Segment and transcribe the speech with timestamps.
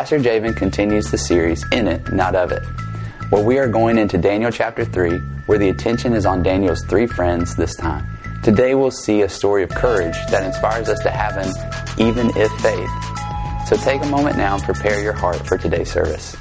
[0.00, 2.62] Pastor Javen continues the series In It, Not Of It,
[3.28, 7.06] where we are going into Daniel chapter 3, where the attention is on Daniel's three
[7.06, 8.06] friends this time.
[8.42, 11.52] Today we'll see a story of courage that inspires us to have an
[11.98, 12.88] even if faith.
[13.68, 16.34] So take a moment now and prepare your heart for today's service.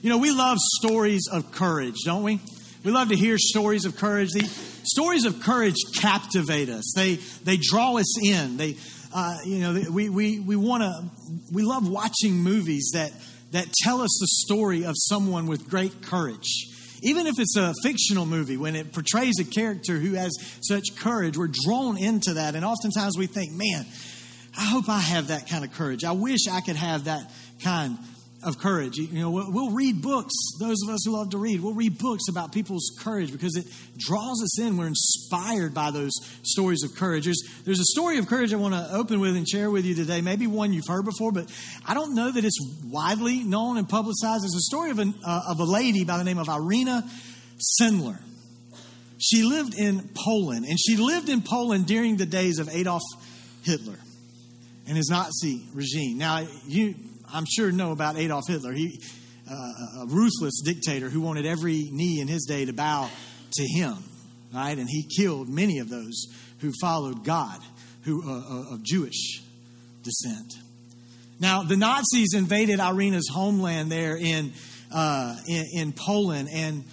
[0.00, 2.38] You know, we love stories of courage, don't we?
[2.84, 4.30] We love to hear stories of courage.
[4.30, 4.44] The
[4.84, 6.92] stories of courage captivate us.
[6.94, 8.56] They they draw us in.
[8.56, 8.76] They
[9.14, 11.04] uh, you know, we, we, we want to,
[11.52, 13.12] we love watching movies that,
[13.52, 16.66] that tell us the story of someone with great courage.
[17.02, 20.32] Even if it's a fictional movie, when it portrays a character who has
[20.62, 22.56] such courage, we're drawn into that.
[22.56, 23.86] And oftentimes we think, man,
[24.58, 26.02] I hope I have that kind of courage.
[26.02, 27.30] I wish I could have that
[27.62, 27.98] kind
[28.44, 28.96] of courage.
[28.96, 32.24] You know, we'll read books, those of us who love to read, we'll read books
[32.28, 34.76] about people's courage because it draws us in.
[34.76, 36.12] We're inspired by those
[36.42, 37.24] stories of courage.
[37.24, 39.94] There's, there's a story of courage I want to open with and share with you
[39.94, 41.50] today, maybe one you've heard before, but
[41.86, 44.44] I don't know that it's widely known and publicized.
[44.44, 47.08] It's a story of, an, uh, of a lady by the name of Irena
[47.80, 48.18] Sendler.
[49.18, 53.02] She lived in Poland, and she lived in Poland during the days of Adolf
[53.62, 53.98] Hitler
[54.86, 56.18] and his Nazi regime.
[56.18, 56.94] Now, you
[57.34, 58.72] I'm sure know about Adolf Hitler.
[58.72, 59.00] He,
[59.50, 63.10] uh, a ruthless dictator who wanted every knee in his day to bow
[63.54, 63.96] to him,
[64.54, 64.78] right?
[64.78, 66.26] And he killed many of those
[66.60, 67.58] who followed God,
[68.02, 69.42] who uh, uh, of Jewish
[70.04, 70.54] descent.
[71.40, 74.52] Now, the Nazis invaded Irena's homeland there in,
[74.92, 76.84] uh, in, in Poland, and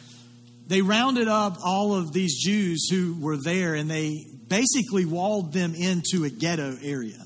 [0.66, 5.76] they rounded up all of these Jews who were there, and they basically walled them
[5.76, 7.23] into a ghetto area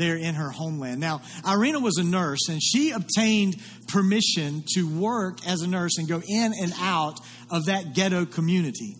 [0.00, 0.98] there in her homeland.
[1.00, 3.56] Now, Irena was a nurse, and she obtained
[3.86, 7.20] permission to work as a nurse and go in and out
[7.50, 8.96] of that ghetto community,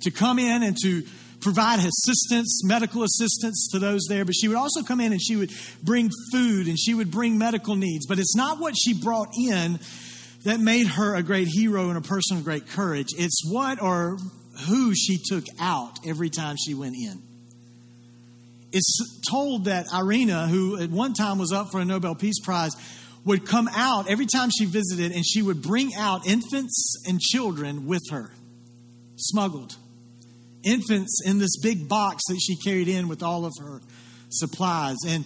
[0.00, 1.04] to come in and to
[1.40, 4.24] provide assistance, medical assistance to those there.
[4.24, 5.50] But she would also come in and she would
[5.82, 8.06] bring food and she would bring medical needs.
[8.06, 9.78] But it's not what she brought in
[10.44, 13.08] that made her a great hero and a person of great courage.
[13.16, 14.18] It's what or
[14.68, 17.29] who she took out every time she went in
[18.72, 22.72] it's told that Irena, who at one time was up for a Nobel Peace Prize,
[23.24, 27.86] would come out every time she visited and she would bring out infants and children
[27.86, 28.30] with her,
[29.16, 29.76] smuggled.
[30.62, 33.80] Infants in this big box that she carried in with all of her
[34.28, 34.96] supplies.
[35.06, 35.24] And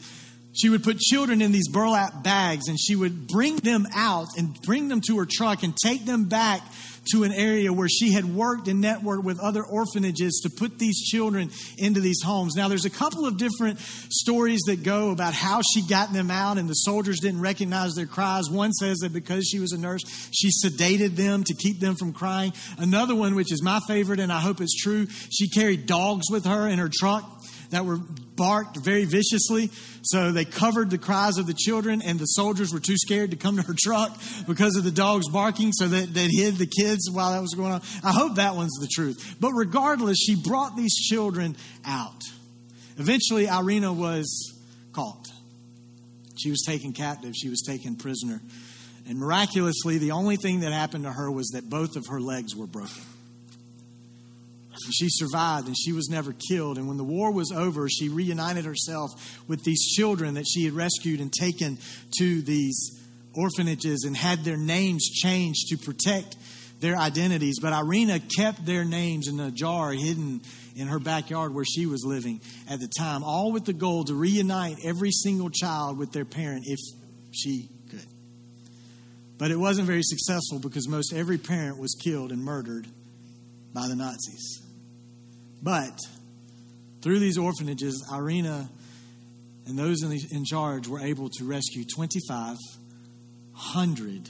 [0.54, 4.54] she would put children in these burlap bags and she would bring them out and
[4.62, 6.62] bring them to her truck and take them back
[7.12, 11.00] to an area where she had worked and networked with other orphanages to put these
[11.00, 12.54] children into these homes.
[12.56, 13.78] Now, there's a couple of different
[14.10, 18.06] stories that go about how she got them out, and the soldiers didn't recognize their
[18.06, 18.48] cries.
[18.50, 22.12] One says that because she was a nurse, she sedated them to keep them from
[22.12, 22.52] crying.
[22.78, 26.44] Another one, which is my favorite, and I hope it's true, she carried dogs with
[26.46, 27.33] her in her truck
[27.74, 27.98] that were
[28.36, 29.70] barked very viciously.
[30.02, 33.36] So they covered the cries of the children, and the soldiers were too scared to
[33.36, 37.32] come to her truck because of the dogs barking, so they hid the kids while
[37.32, 37.82] that was going on.
[38.02, 39.36] I hope that one's the truth.
[39.40, 42.22] But regardless, she brought these children out.
[42.96, 44.54] Eventually, Irena was
[44.92, 45.26] caught.
[46.36, 48.40] She was taken captive, she was taken prisoner.
[49.06, 52.56] And miraculously, the only thing that happened to her was that both of her legs
[52.56, 53.02] were broken.
[54.92, 56.78] She survived and she was never killed.
[56.78, 59.10] And when the war was over, she reunited herself
[59.48, 61.78] with these children that she had rescued and taken
[62.18, 63.00] to these
[63.34, 66.36] orphanages and had their names changed to protect
[66.80, 67.58] their identities.
[67.60, 70.42] But Irena kept their names in a jar hidden
[70.76, 74.14] in her backyard where she was living at the time, all with the goal to
[74.14, 76.78] reunite every single child with their parent if
[77.32, 78.06] she could.
[79.38, 82.86] But it wasn't very successful because most every parent was killed and murdered
[83.72, 84.63] by the Nazis.
[85.64, 85.98] But
[87.00, 88.68] through these orphanages, Irena
[89.66, 94.28] and those in, the, in charge were able to rescue 2,500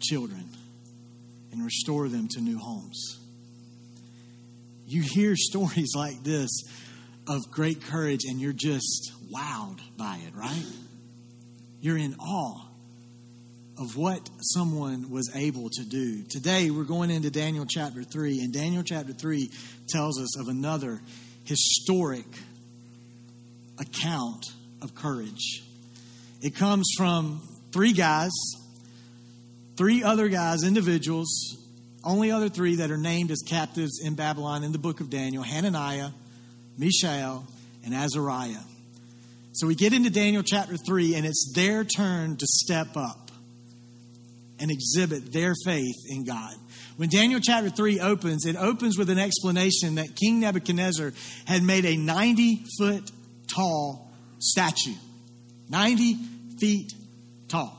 [0.00, 0.48] children
[1.50, 3.18] and restore them to new homes.
[4.86, 6.50] You hear stories like this
[7.26, 10.66] of great courage, and you're just wowed by it, right?
[11.80, 12.65] You're in awe
[13.78, 16.22] of what someone was able to do.
[16.22, 19.50] Today, we're going into Daniel chapter 3, and Daniel chapter 3
[19.88, 21.00] tells us of another
[21.44, 22.26] historic
[23.78, 24.46] account
[24.80, 25.62] of courage.
[26.40, 27.42] It comes from
[27.72, 28.32] three guys,
[29.76, 31.28] three other guys, individuals,
[32.02, 35.42] only other three that are named as captives in Babylon in the book of Daniel
[35.42, 36.10] Hananiah,
[36.78, 37.46] Mishael,
[37.84, 38.62] and Azariah.
[39.52, 43.25] So we get into Daniel chapter 3, and it's their turn to step up
[44.58, 46.54] and exhibit their faith in God.
[46.96, 51.12] When Daniel chapter 3 opens, it opens with an explanation that King Nebuchadnezzar
[51.44, 53.10] had made a 90 foot
[53.48, 54.94] tall statue.
[55.68, 56.16] 90
[56.58, 56.94] feet
[57.48, 57.76] tall.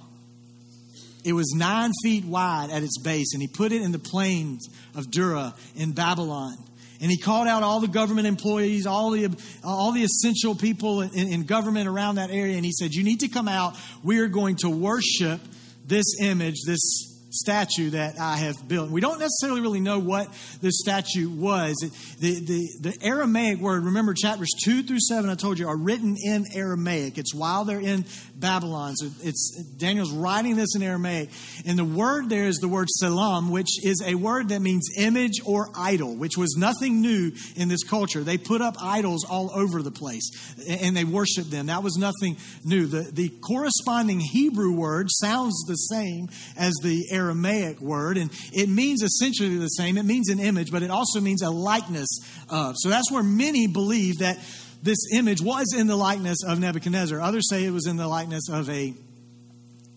[1.24, 4.70] It was nine feet wide at its base, and he put it in the plains
[4.96, 6.56] of Dura in Babylon.
[7.02, 9.30] And he called out all the government employees, all the,
[9.64, 13.20] all the essential people in, in government around that area, and he said, You need
[13.20, 13.76] to come out.
[14.04, 15.42] We are going to worship
[15.88, 18.90] this image, this statue that I have built.
[18.90, 20.28] We don't necessarily really know what
[20.62, 21.76] this statue was.
[22.20, 26.16] The, the, the Aramaic word, remember chapters 2 through 7, I told you, are written
[26.24, 27.18] in Aramaic.
[27.18, 28.96] It's while they're in Babylon.
[28.96, 31.30] So it's Daniel's writing this in Aramaic.
[31.66, 35.42] And the word there is the word salam, which is a word that means image
[35.46, 38.24] or idol, which was nothing new in this culture.
[38.24, 40.30] They put up idols all over the place
[40.70, 41.68] and they worshiped them.
[41.68, 42.86] That was nothing new.
[42.86, 49.02] The, the corresponding Hebrew word sounds the same as the Aramaic word, and it means
[49.02, 49.98] essentially the same.
[49.98, 52.08] It means an image, but it also means a likeness
[52.50, 52.76] of.
[52.78, 54.38] So that's where many believe that
[54.84, 57.20] this image was in the likeness of Nebuchadnezzar.
[57.20, 58.94] Others say it was in the likeness of a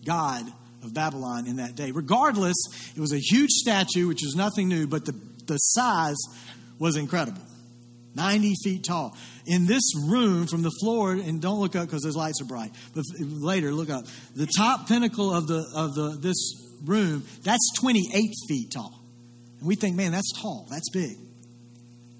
[0.05, 0.45] god
[0.83, 1.91] of Babylon in that day.
[1.91, 2.55] Regardless,
[2.95, 5.13] it was a huge statue, which is nothing new, but the,
[5.45, 6.17] the size
[6.79, 7.41] was incredible
[8.15, 9.15] 90 feet tall.
[9.45, 12.71] In this room, from the floor, and don't look up because those lights are bright,
[12.93, 14.05] but later, look up.
[14.35, 16.35] The top pinnacle of, the, of the, this
[16.83, 18.99] room, that's 28 feet tall.
[19.59, 21.17] And we think, man, that's tall, that's big.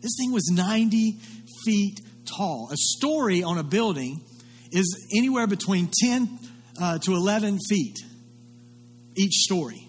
[0.02, 1.18] This thing was 90
[1.66, 2.70] feet tall.
[2.72, 4.22] A story on a building
[4.72, 6.40] is anywhere between 10
[6.82, 7.98] uh, to 11 feet
[9.16, 9.88] each story.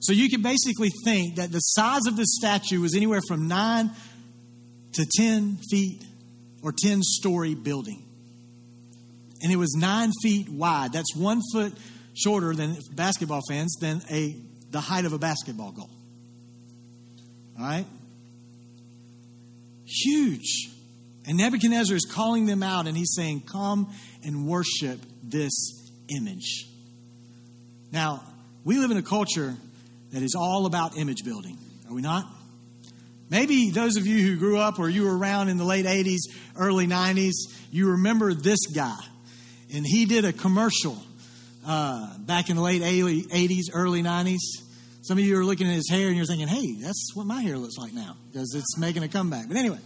[0.00, 3.90] So you can basically think that the size of this statue was anywhere from 9
[4.92, 6.04] to 10 feet
[6.62, 8.04] or 10 story building.
[9.42, 10.92] And it was 9 feet wide.
[10.92, 11.74] That's one foot
[12.16, 14.36] shorter than basketball fans than a
[14.70, 15.90] the height of a basketball goal.
[17.58, 17.86] All right?
[19.84, 20.70] Huge.
[21.26, 23.92] And Nebuchadnezzar is calling them out and he's saying, Come
[24.24, 25.52] and worship this
[26.08, 26.66] image.
[27.92, 28.22] Now,
[28.64, 29.54] we live in a culture
[30.12, 31.58] that is all about image building,
[31.88, 32.26] are we not?
[33.28, 36.32] Maybe those of you who grew up or you were around in the late 80s,
[36.56, 37.32] early 90s,
[37.72, 38.98] you remember this guy.
[39.74, 40.96] And he did a commercial
[41.66, 44.38] uh, back in the late 80s, early 90s.
[45.02, 47.42] Some of you are looking at his hair and you're thinking, hey, that's what my
[47.42, 49.48] hair looks like now because it's making a comeback.
[49.48, 49.78] But anyway,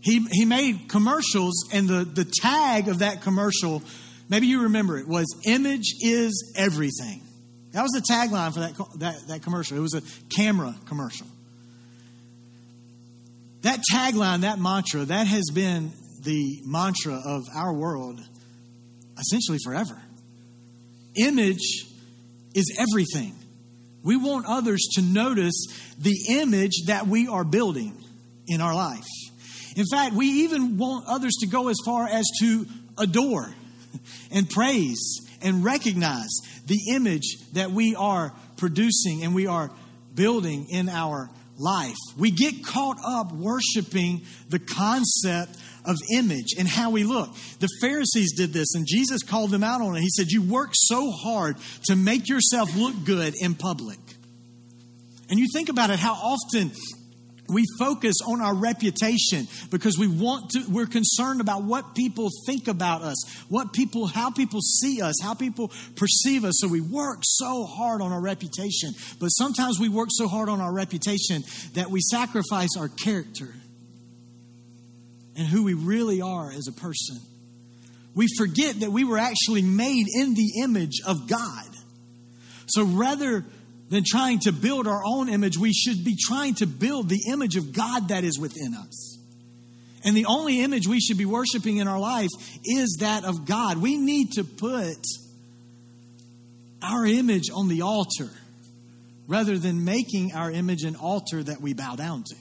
[0.00, 3.82] he, he made commercials, and the, the tag of that commercial,
[4.28, 7.22] maybe you remember it, was Image is Everything.
[7.72, 9.76] That was the tagline for that, that, that commercial.
[9.76, 11.26] It was a camera commercial.
[13.62, 15.90] That tagline, that mantra, that has been
[16.24, 18.20] the mantra of our world
[19.18, 20.00] essentially forever.
[21.16, 21.86] Image
[22.54, 23.34] is everything.
[24.02, 25.66] We want others to notice
[25.98, 27.96] the image that we are building
[28.46, 29.06] in our life.
[29.76, 32.66] In fact, we even want others to go as far as to
[32.98, 33.52] adore
[34.30, 36.30] and praise and recognize
[36.66, 39.70] the image that we are producing and we are
[40.14, 41.96] building in our life.
[42.16, 47.34] We get caught up worshiping the concept of image and how we look.
[47.60, 50.00] The Pharisees did this and Jesus called them out on it.
[50.00, 53.98] He said, You work so hard to make yourself look good in public.
[55.30, 56.70] And you think about it, how often
[57.48, 62.68] we focus on our reputation because we want to we're concerned about what people think
[62.68, 63.16] about us
[63.48, 68.00] what people how people see us how people perceive us so we work so hard
[68.00, 71.42] on our reputation but sometimes we work so hard on our reputation
[71.74, 73.54] that we sacrifice our character
[75.36, 77.18] and who we really are as a person
[78.14, 81.66] we forget that we were actually made in the image of god
[82.66, 83.44] so rather
[83.90, 87.56] than trying to build our own image, we should be trying to build the image
[87.56, 89.18] of God that is within us.
[90.04, 92.30] And the only image we should be worshiping in our life
[92.64, 93.78] is that of God.
[93.78, 94.98] We need to put
[96.82, 98.28] our image on the altar
[99.26, 102.36] rather than making our image an altar that we bow down to.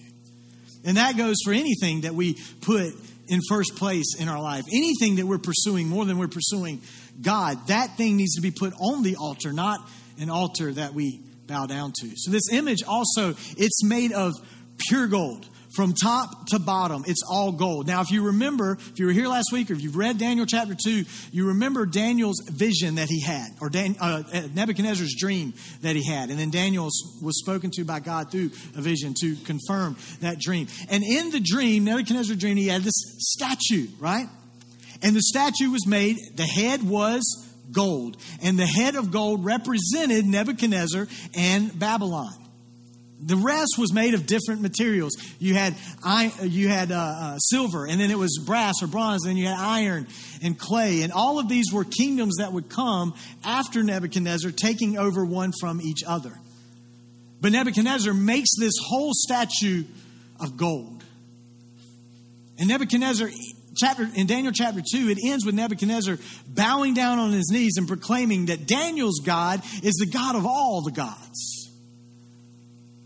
[0.84, 2.94] And that goes for anything that we put
[3.28, 4.66] in first place in our life.
[4.72, 6.82] Anything that we're pursuing more than we're pursuing
[7.22, 9.80] God, that thing needs to be put on the altar, not
[10.20, 12.12] an altar that we bow down to.
[12.16, 14.34] So this image also, it's made of
[14.78, 15.48] pure gold.
[15.74, 17.88] From top to bottom, it's all gold.
[17.88, 20.46] Now, if you remember, if you were here last week or if you've read Daniel
[20.46, 24.22] chapter 2, you remember Daniel's vision that he had, or Dan, uh,
[24.53, 26.30] Nebuchadnezzar's dream that he had.
[26.30, 26.89] And then Daniel
[27.22, 30.68] was spoken to by God through a vision to confirm that dream.
[30.89, 34.27] And in the dream, Nebuchadnezzar's dream, he had this statue, right?
[35.01, 37.24] And the statue was made, the head was
[37.72, 38.18] gold.
[38.44, 42.42] And the head of gold represented Nebuchadnezzar and Babylon.
[43.25, 45.13] The rest was made of different materials.
[45.39, 45.75] You had
[46.42, 49.48] you had uh, uh, silver, and then it was brass or bronze, and then you
[49.48, 50.08] had iron
[50.42, 53.13] and clay, and all of these were kingdoms that would come
[53.44, 56.34] after Nebuchadnezzar, taking over one from each other.
[57.39, 59.84] But Nebuchadnezzar makes this whole statue
[60.39, 61.03] of gold,
[62.58, 63.30] and Nebuchadnezzar
[63.75, 67.88] chapter in Daniel chapter 2 it ends with Nebuchadnezzar bowing down on his knees and
[67.88, 71.62] proclaiming that Daniel's God is the God of all the gods.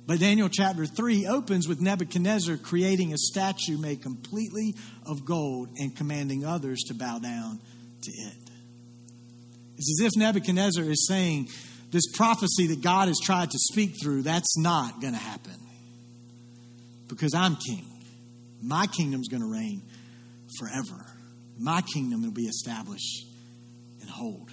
[0.07, 4.73] But Daniel chapter 3 opens with Nebuchadnezzar creating a statue made completely
[5.05, 7.59] of gold and commanding others to bow down
[8.03, 8.37] to it.
[9.77, 11.49] It's as if Nebuchadnezzar is saying,
[11.91, 15.53] This prophecy that God has tried to speak through, that's not going to happen.
[17.09, 17.85] Because I'm king.
[18.61, 19.81] My kingdom's going to reign
[20.57, 21.05] forever.
[21.59, 23.25] My kingdom will be established
[23.99, 24.51] and hold.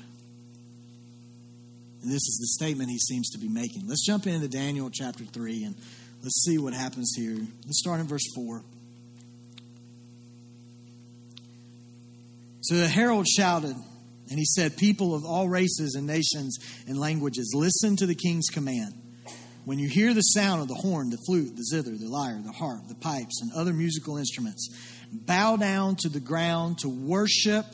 [2.05, 3.89] And this is the statement he seems to be making.
[3.89, 5.75] Let's jump into Daniel chapter 3 and
[6.23, 7.39] let's see what happens here.
[7.65, 8.63] Let's start in verse 4.
[12.61, 13.75] So the herald shouted,
[14.29, 18.49] and he said, People of all races and nations and languages, listen to the king's
[18.49, 18.93] command.
[19.65, 22.53] When you hear the sound of the horn, the flute, the zither, the lyre, the
[22.53, 24.69] harp, the pipes, and other musical instruments,
[25.11, 27.65] bow down to the ground to worship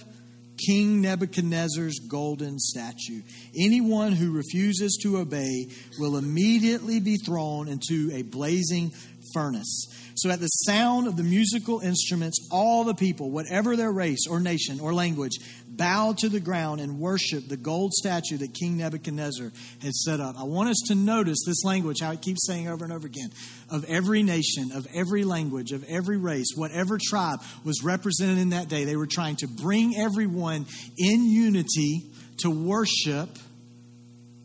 [0.67, 3.23] King Nebuchadnezzar's golden statue.
[3.59, 5.67] Anyone who refuses to obey
[5.99, 8.93] will immediately be thrown into a blazing
[9.33, 9.87] furnace.
[10.17, 14.41] So, at the sound of the musical instruments, all the people, whatever their race or
[14.41, 15.39] nation or language,
[15.81, 20.37] bow to the ground and worship the gold statue that King Nebuchadnezzar had set up.
[20.39, 23.31] I want us to notice this language, how it keeps saying over and over again,
[23.71, 28.69] of every nation, of every language, of every race, whatever tribe was represented in that
[28.69, 28.85] day.
[28.85, 30.67] They were trying to bring everyone
[30.99, 32.03] in unity
[32.41, 33.31] to worship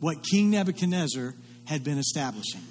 [0.00, 1.34] what King Nebuchadnezzar
[1.66, 2.62] had been establishing.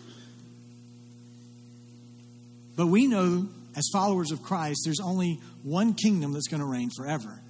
[2.76, 6.90] But we know, as followers of Christ, there's only one kingdom that's going to reign
[6.98, 7.42] forever.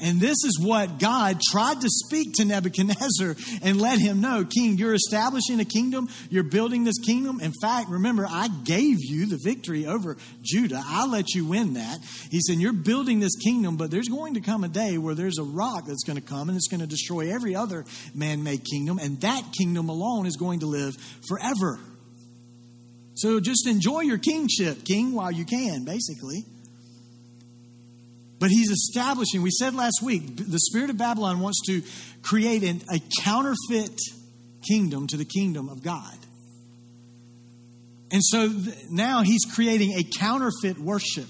[0.00, 4.78] And this is what God tried to speak to Nebuchadnezzar and let him know King,
[4.78, 7.40] you're establishing a kingdom, you're building this kingdom.
[7.40, 10.80] In fact, remember, I gave you the victory over Judah.
[10.84, 11.98] I let you win that.
[12.30, 15.38] He said, You're building this kingdom, but there's going to come a day where there's
[15.38, 18.64] a rock that's going to come and it's going to destroy every other man made
[18.64, 20.94] kingdom, and that kingdom alone is going to live
[21.26, 21.80] forever.
[23.14, 26.44] So just enjoy your kingship, king, while you can, basically.
[28.38, 31.82] But he's establishing, we said last week, the spirit of Babylon wants to
[32.22, 33.98] create an, a counterfeit
[34.66, 36.16] kingdom to the kingdom of God.
[38.10, 41.28] And so th- now he's creating a counterfeit worship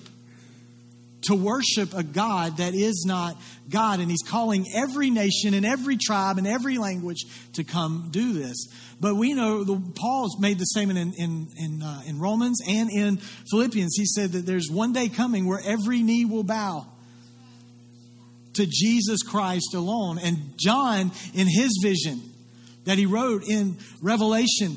[1.23, 3.37] to worship a God that is not
[3.69, 4.01] God.
[4.01, 7.25] And he's calling every nation and every tribe and every language
[7.55, 8.69] to come do this.
[9.01, 12.91] But we know the, Paul's made the statement in, in, in, uh, in Romans and
[12.91, 13.17] in
[13.51, 13.95] Philippians.
[13.97, 16.87] He said that there's one day coming where every knee will bow
[18.55, 20.19] to Jesus Christ alone.
[20.19, 22.21] And John, in his vision
[22.85, 24.77] that he wrote in Revelation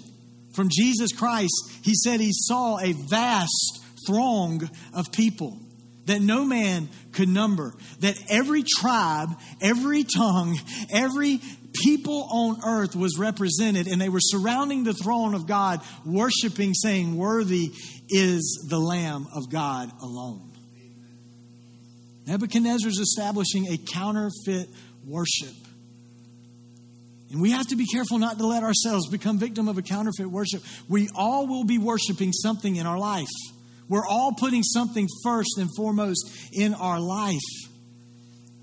[0.54, 5.58] from Jesus Christ, he said he saw a vast throng of people
[6.06, 9.30] that no man could number, that every tribe,
[9.62, 10.58] every tongue,
[10.92, 11.40] every
[11.84, 17.16] people on earth was represented, and they were surrounding the throne of God, worshiping, saying,
[17.16, 17.72] Worthy
[18.10, 20.51] is the Lamb of God alone.
[22.28, 24.70] Nebuchadnezzar is establishing a counterfeit
[25.06, 25.56] worship.
[27.32, 30.28] And we have to be careful not to let ourselves become victim of a counterfeit
[30.28, 30.62] worship.
[30.90, 33.30] We all will be worshiping something in our life.
[33.88, 37.40] We're all putting something first and foremost in our life.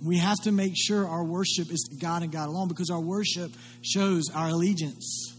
[0.02, 3.00] We have to make sure our worship is to God and God alone because our
[3.00, 3.50] worship
[3.82, 5.34] shows our allegiance.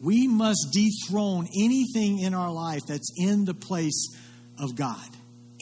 [0.00, 4.08] We must dethrone anything in our life that's in the place
[4.58, 5.08] of God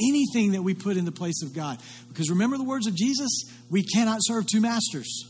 [0.02, 1.78] anything that we put in the place of God.
[2.08, 3.44] Because remember the words of Jesus?
[3.70, 5.26] We cannot serve two masters.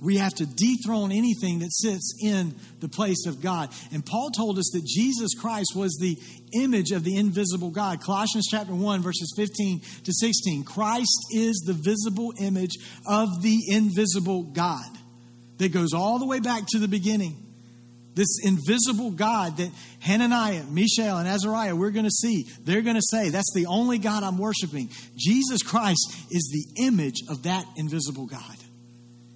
[0.00, 3.70] We have to dethrone anything that sits in the place of God.
[3.90, 6.18] And Paul told us that Jesus Christ was the
[6.52, 8.02] image of the invisible God.
[8.02, 10.64] Colossians chapter 1, verses 15 to 16.
[10.64, 12.76] Christ is the visible image
[13.06, 14.84] of the invisible God
[15.56, 17.43] that goes all the way back to the beginning.
[18.14, 22.46] This invisible God that Hananiah, Mishael, and Azariah, we're going to see.
[22.62, 24.90] They're going to say, That's the only God I'm worshiping.
[25.16, 28.56] Jesus Christ is the image of that invisible God.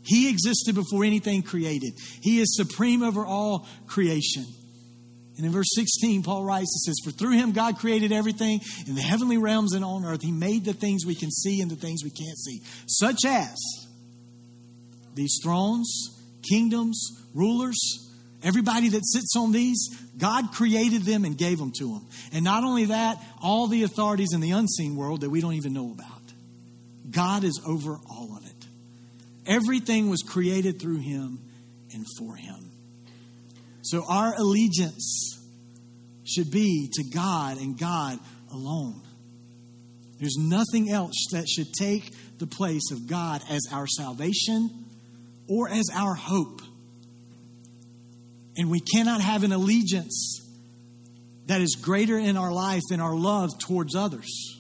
[0.05, 1.93] He existed before anything created,
[2.23, 4.47] He is supreme over all creation.
[5.37, 8.97] And in verse 16, Paul writes, It says, For through him God created everything in
[8.97, 10.21] the heavenly realms and on earth.
[10.21, 13.55] He made the things we can see and the things we can't see, such as
[15.15, 18.08] these thrones, kingdoms, rulers,
[18.43, 22.07] Everybody that sits on these, God created them and gave them to them.
[22.33, 25.73] And not only that, all the authorities in the unseen world that we don't even
[25.73, 26.23] know about.
[27.11, 28.67] God is over all of it.
[29.47, 31.41] Everything was created through Him
[31.93, 32.71] and for Him.
[33.83, 35.41] So our allegiance
[36.25, 38.21] should be to God and God
[38.53, 39.01] alone.
[40.21, 44.85] There's nothing else that should take the place of God as our salvation
[45.49, 46.61] or as our hope.
[48.59, 50.45] And we cannot have an allegiance
[51.47, 54.59] that is greater in our life than our love towards others.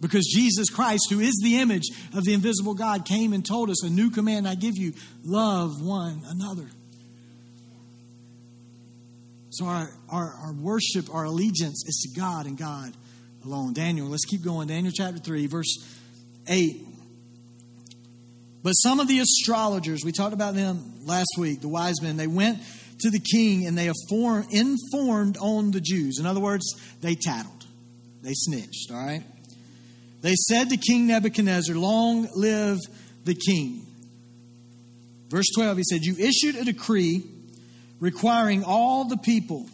[0.00, 3.84] Because Jesus Christ, who is the image of the invisible God, came and told us,
[3.84, 6.68] A new command I give you love one another.
[9.50, 12.92] So our, our, our worship, our allegiance is to God and God
[13.44, 13.72] alone.
[13.72, 14.68] Daniel, let's keep going.
[14.68, 15.84] Daniel chapter 3, verse
[16.46, 16.87] 8.
[18.62, 22.26] But some of the astrologers, we talked about them last week, the wise men, they
[22.26, 22.58] went
[23.00, 26.18] to the king and they informed on the Jews.
[26.18, 26.64] In other words,
[27.00, 27.66] they tattled,
[28.22, 29.22] they snitched, all right?
[30.20, 32.78] They said to King Nebuchadnezzar, Long live
[33.24, 33.86] the king.
[35.28, 37.22] Verse 12, he said, You issued a decree
[38.00, 39.68] requiring all the people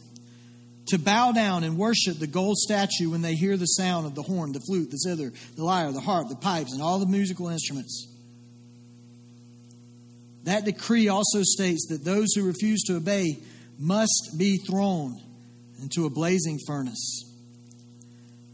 [0.88, 4.22] to bow down and worship the gold statue when they hear the sound of the
[4.22, 7.48] horn, the flute, the zither, the lyre, the harp, the pipes, and all the musical
[7.48, 8.13] instruments.
[10.44, 13.38] That decree also states that those who refuse to obey
[13.78, 15.20] must be thrown
[15.80, 17.24] into a blazing furnace.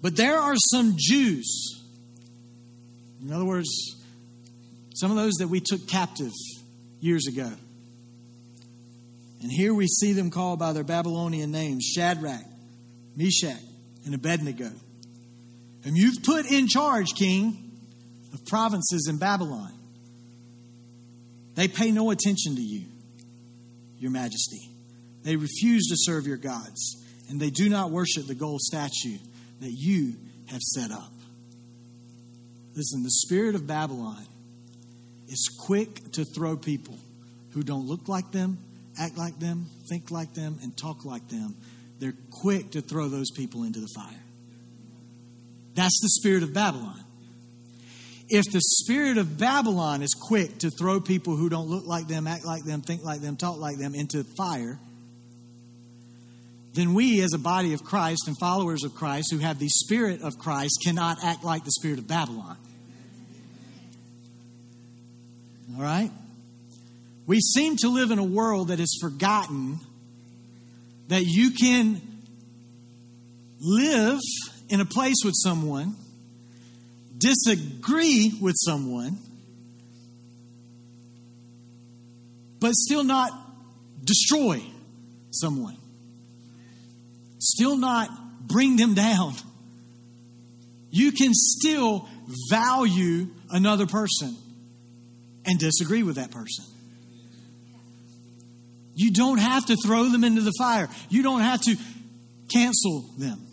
[0.02, 1.82] But there are some Jews,
[3.22, 3.68] in other words,
[4.94, 6.32] some of those that we took captive
[7.00, 7.50] years ago
[9.42, 12.44] and here we see them called by their Babylonian names Shadrach,
[13.16, 13.60] Meshach,
[14.04, 14.70] and Abednego,
[15.82, 17.72] whom you've put in charge, king,
[18.34, 19.72] of provinces in Babylon.
[21.60, 22.86] They pay no attention to you,
[23.98, 24.70] your majesty.
[25.24, 29.18] They refuse to serve your gods, and they do not worship the gold statue
[29.60, 30.14] that you
[30.46, 31.12] have set up.
[32.74, 34.24] Listen, the spirit of Babylon
[35.28, 36.96] is quick to throw people
[37.50, 38.56] who don't look like them
[38.98, 41.54] act like them, think like them, and talk like them,
[41.98, 44.24] they're quick to throw those people into the fire.
[45.74, 47.04] That's the spirit of Babylon.
[48.32, 52.26] If the spirit of Babylon is quick to throw people who don't look like them,
[52.28, 54.78] act like them, think like them, talk like them into fire,
[56.74, 60.22] then we, as a body of Christ and followers of Christ who have the spirit
[60.22, 62.56] of Christ, cannot act like the spirit of Babylon.
[65.76, 66.12] All right?
[67.26, 69.80] We seem to live in a world that has forgotten
[71.08, 72.00] that you can
[73.60, 74.20] live
[74.68, 75.96] in a place with someone,
[77.20, 79.18] disagree with someone,
[82.58, 83.30] but still not
[84.02, 84.62] destroy
[85.30, 85.76] someone,
[87.38, 88.08] still not
[88.48, 89.34] bring them down.
[90.90, 92.08] You can still
[92.50, 94.36] value another person
[95.44, 96.64] and disagree with that person.
[98.94, 100.88] You don't have to throw them into the fire.
[101.08, 101.76] You don't have to
[102.52, 103.49] cancel them.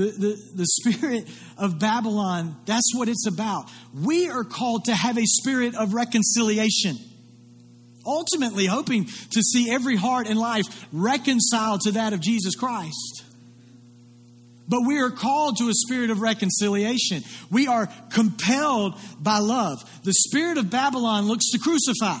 [0.00, 3.70] The, the, the spirit of Babylon, that's what it's about.
[3.92, 6.96] We are called to have a spirit of reconciliation.
[8.06, 13.24] Ultimately, hoping to see every heart and life reconciled to that of Jesus Christ.
[14.66, 17.22] But we are called to a spirit of reconciliation.
[17.50, 19.80] We are compelled by love.
[20.02, 22.20] The spirit of Babylon looks to crucify,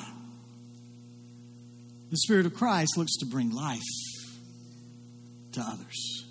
[2.10, 3.80] the spirit of Christ looks to bring life
[5.52, 6.26] to others.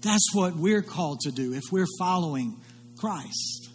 [0.00, 2.56] That's what we're called to do if we're following
[2.98, 3.68] Christ.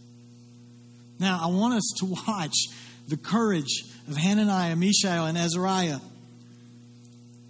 [1.20, 2.56] Now, I want us to watch
[3.08, 6.00] the courage of Hananiah, Mishael, and Azariah.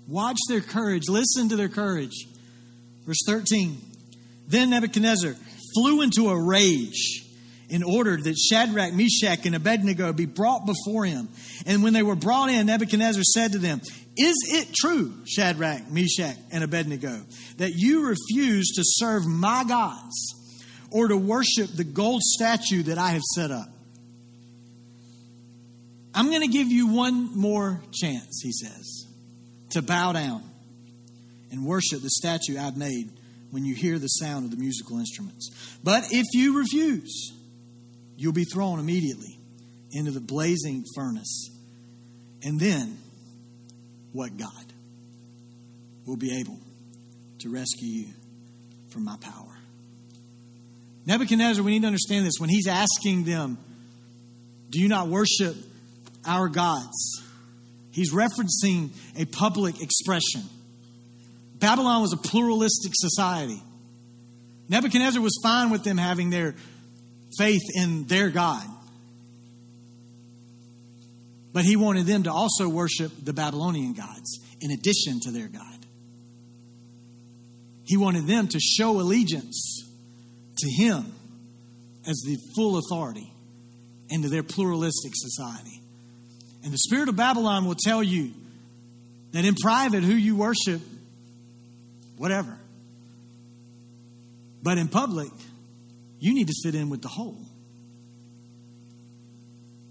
[0.07, 2.27] Watch their courage, listen to their courage.
[3.05, 3.77] Verse 13
[4.47, 5.35] Then Nebuchadnezzar
[5.75, 7.23] flew into a rage
[7.69, 11.29] and ordered that Shadrach, Meshach, and Abednego be brought before him.
[11.65, 13.81] And when they were brought in, Nebuchadnezzar said to them,
[14.15, 17.21] Is it true, Shadrach, Meshach, and Abednego,
[17.57, 20.35] that you refuse to serve my gods
[20.91, 23.69] or to worship the gold statue that I have set up?
[26.13, 29.07] I'm going to give you one more chance, he says,
[29.71, 30.43] to bow down
[31.51, 33.09] and worship the statue I've made
[33.49, 35.49] when you hear the sound of the musical instruments.
[35.83, 37.33] But if you refuse,
[38.15, 39.39] you'll be thrown immediately
[39.91, 41.49] into the blazing furnace.
[42.43, 42.97] And then,
[44.13, 44.73] what God
[46.05, 46.59] will be able
[47.39, 48.07] to rescue you
[48.89, 49.57] from my power?
[51.05, 52.35] Nebuchadnezzar, we need to understand this.
[52.39, 53.57] When he's asking them,
[54.69, 55.57] Do you not worship
[56.25, 57.21] our gods.
[57.91, 60.41] He's referencing a public expression.
[61.55, 63.61] Babylon was a pluralistic society.
[64.69, 66.55] Nebuchadnezzar was fine with them having their
[67.37, 68.65] faith in their God.
[71.53, 75.85] But he wanted them to also worship the Babylonian gods in addition to their God.
[77.85, 79.85] He wanted them to show allegiance
[80.57, 81.13] to him
[82.07, 83.31] as the full authority
[84.09, 85.81] into their pluralistic society.
[86.63, 88.31] And the spirit of Babylon will tell you
[89.31, 90.81] that in private, who you worship,
[92.17, 92.57] whatever.
[94.61, 95.29] But in public,
[96.19, 97.37] you need to fit in with the whole.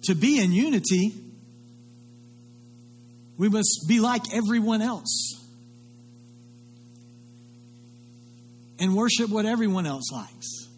[0.05, 1.13] To be in unity,
[3.39, 5.39] we must be like everyone else
[8.79, 10.69] and worship what everyone else likes.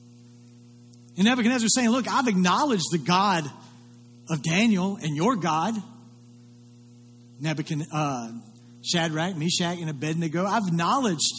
[1.16, 3.50] And Nebuchadnezzar saying, Look, I've acknowledged the God
[4.28, 5.74] of Daniel and your God.
[7.40, 8.32] Nebuchadnezzar, uh,
[8.84, 10.44] Shadrach, Meshach, and Abednego.
[10.44, 11.32] I've acknowledged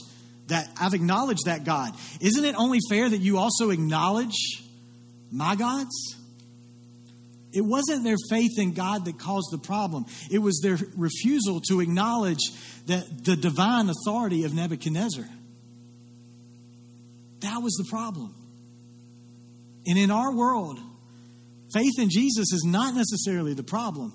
[0.48, 0.68] that.
[0.80, 1.94] I've acknowledged that God.
[2.20, 4.64] Isn't it only fair that you also acknowledge
[5.32, 6.15] my gods?
[7.56, 10.06] It wasn't their faith in God that caused the problem.
[10.30, 12.42] It was their refusal to acknowledge
[12.88, 15.26] that the divine authority of Nebuchadnezzar.
[17.40, 18.36] That was the problem.
[19.88, 20.80] And in our world,
[21.74, 24.14] faith in Jesus is not necessarily the problem.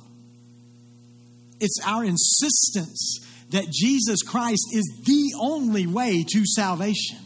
[1.61, 7.19] It's our insistence that Jesus Christ is the only way to salvation.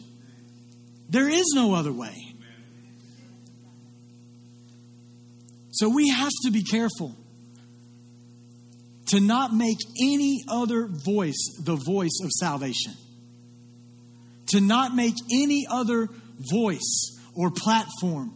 [1.09, 2.34] There is no other way.
[5.74, 7.16] So we have to be careful
[9.08, 12.92] to not make any other voice the voice of salvation.
[14.48, 16.08] To not make any other
[16.38, 18.34] voice or platform,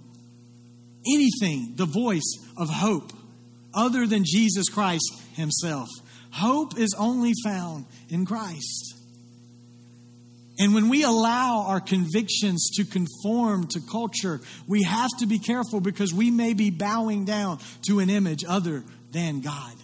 [1.06, 3.12] anything, the voice of hope
[3.72, 5.88] other than Jesus Christ Himself.
[6.32, 8.97] Hope is only found in Christ.
[10.58, 15.80] And when we allow our convictions to conform to culture, we have to be careful
[15.80, 19.74] because we may be bowing down to an image other than God.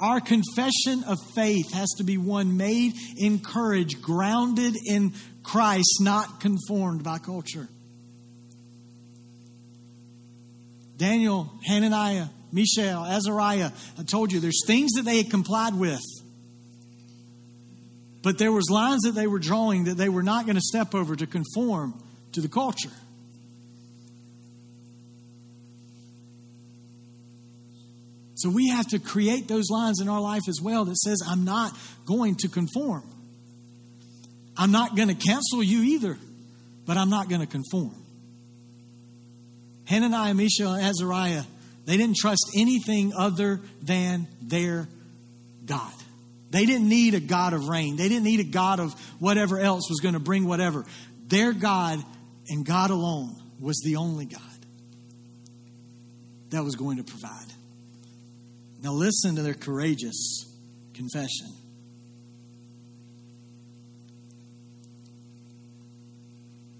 [0.00, 5.12] Our confession of faith has to be one made in courage, grounded in
[5.44, 7.68] Christ, not conformed by culture.
[10.96, 16.02] Daniel, Hananiah, Mishael, Azariah, I told you there's things that they had complied with.
[18.22, 20.94] But there was lines that they were drawing that they were not going to step
[20.94, 22.00] over to conform
[22.32, 22.90] to the culture.
[28.36, 31.44] So we have to create those lines in our life as well that says, I'm
[31.44, 33.04] not going to conform.
[34.56, 36.18] I'm not going to cancel you either,
[36.84, 37.94] but I'm not going to conform.
[39.84, 41.44] Hananiah, Mishael, and Azariah,
[41.84, 44.88] they didn't trust anything other than their
[45.64, 45.92] God.
[46.52, 47.96] They didn't need a God of rain.
[47.96, 50.84] They didn't need a God of whatever else was going to bring whatever.
[51.28, 51.98] Their God
[52.46, 54.42] and God alone was the only God
[56.50, 57.46] that was going to provide.
[58.82, 60.44] Now, listen to their courageous
[60.92, 61.48] confession.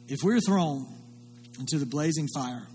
[0.06, 0.86] If we're thrown
[1.58, 2.66] into the blazing fire,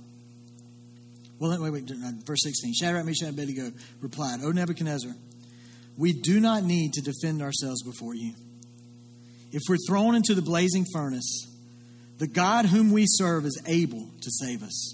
[1.38, 1.92] well, wait, wait,
[2.26, 2.74] verse 16.
[2.74, 5.12] Shadrach, Meshach, and Abednego replied, O Nebuchadnezzar,
[5.98, 8.34] we do not need to defend ourselves before you.
[9.52, 11.48] If we're thrown into the blazing furnace,
[12.18, 14.94] the God whom we serve is able to save us.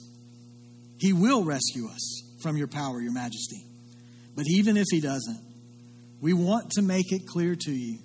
[0.97, 3.65] He will rescue us from your power, your majesty.
[4.35, 5.39] But even if he doesn't,
[6.21, 7.99] we want to make it clear to you,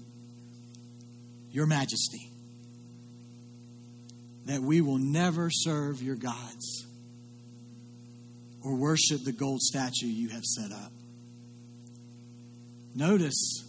[1.51, 2.31] your majesty,
[4.47, 6.87] that we will never serve your gods
[8.63, 10.93] or worship the gold statue you have set up.
[12.99, 13.63] Notice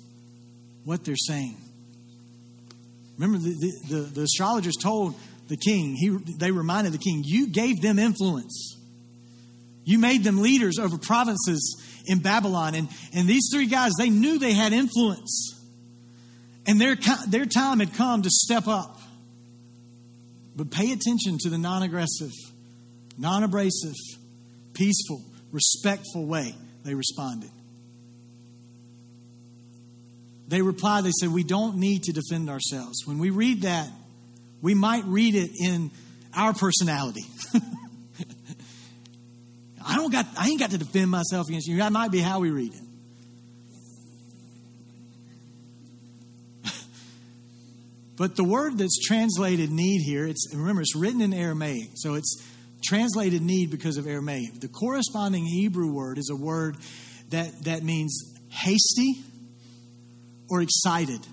[0.86, 1.56] what they're saying.
[3.20, 5.14] Remember, the, the, the, astrologers told
[5.50, 8.76] the king, he, they reminded the king, you gave them influence.
[9.84, 12.74] You made them leaders over provinces in Babylon.
[12.74, 15.62] And, and these three guys, they knew they had influence.
[16.66, 19.00] And their, their time had come to step up.
[20.56, 22.34] But pay attention to the non aggressive,
[23.16, 23.96] non abrasive,
[24.74, 27.52] peaceful, respectful way they responded.
[30.50, 33.06] They replied, they said, We don't need to defend ourselves.
[33.06, 33.88] When we read that,
[34.62, 35.92] we might read it in
[36.36, 37.24] our personality.
[39.86, 41.78] I don't got I ain't got to defend myself against you.
[41.78, 42.74] That might be how we read
[46.64, 46.74] it.
[48.18, 51.92] but the word that's translated need here, it's remember it's written in Aramaic.
[51.94, 52.44] So it's
[52.84, 54.62] translated need because of Aramaic.
[54.62, 56.76] The corresponding Hebrew word is a word
[57.30, 59.22] that, that means hasty
[60.50, 61.26] or excited.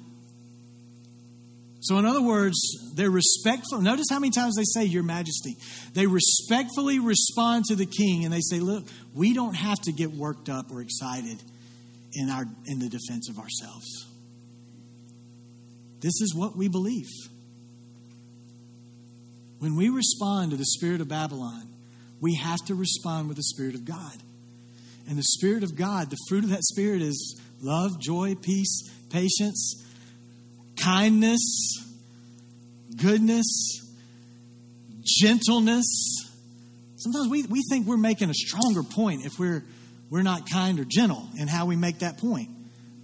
[1.80, 2.56] So, in other words,
[2.94, 3.80] they're respectful.
[3.80, 5.56] Notice how many times they say, Your Majesty.
[5.92, 10.10] They respectfully respond to the king and they say, Look, we don't have to get
[10.10, 11.38] worked up or excited
[12.12, 14.06] in, our, in the defense of ourselves.
[16.00, 17.08] This is what we believe.
[19.58, 21.68] When we respond to the spirit of Babylon,
[22.20, 24.22] we have to respond with the spirit of God.
[25.08, 29.84] And the spirit of God, the fruit of that spirit is love, joy, peace, patience,
[30.76, 31.40] kindness,
[32.96, 33.46] goodness,
[35.02, 35.86] gentleness.
[36.96, 39.64] Sometimes we, we think we're making a stronger point if we're,
[40.10, 42.50] we're not kind or gentle in how we make that point.